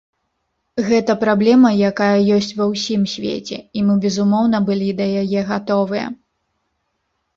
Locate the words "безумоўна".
4.07-4.57